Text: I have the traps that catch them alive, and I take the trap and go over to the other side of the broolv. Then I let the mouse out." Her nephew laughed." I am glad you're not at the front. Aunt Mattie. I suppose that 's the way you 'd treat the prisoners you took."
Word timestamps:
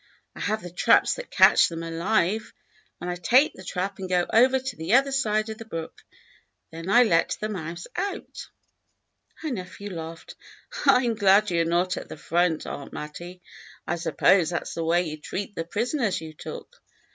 I 0.35 0.39
have 0.39 0.63
the 0.63 0.71
traps 0.71 1.13
that 1.13 1.29
catch 1.29 1.67
them 1.69 1.83
alive, 1.83 2.55
and 2.99 3.07
I 3.07 3.15
take 3.17 3.53
the 3.53 3.63
trap 3.63 3.99
and 3.99 4.09
go 4.09 4.25
over 4.33 4.57
to 4.59 4.75
the 4.75 4.93
other 4.93 5.11
side 5.11 5.49
of 5.49 5.59
the 5.59 5.65
broolv. 5.65 5.91
Then 6.71 6.89
I 6.89 7.03
let 7.03 7.37
the 7.39 7.49
mouse 7.49 7.85
out." 7.95 8.49
Her 9.43 9.51
nephew 9.51 9.91
laughed." 9.91 10.33
I 10.87 11.03
am 11.03 11.13
glad 11.13 11.51
you're 11.51 11.65
not 11.65 11.97
at 11.97 12.09
the 12.09 12.17
front. 12.17 12.65
Aunt 12.65 12.91
Mattie. 12.91 13.43
I 13.85 13.97
suppose 13.97 14.49
that 14.49 14.67
's 14.67 14.73
the 14.73 14.83
way 14.83 15.03
you 15.03 15.17
'd 15.17 15.23
treat 15.23 15.53
the 15.53 15.65
prisoners 15.65 16.19
you 16.19 16.33
took." 16.33 16.81